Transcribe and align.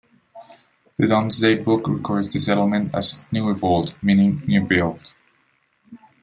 The 0.97 1.05
Domesday 1.05 1.53
Book 1.61 1.87
records 1.87 2.27
the 2.29 2.39
settlement 2.39 2.89
as 2.95 3.23
"Niwebold" 3.31 3.93
meaning 4.01 4.41
'New 4.47 4.65
Build'. 4.65 5.13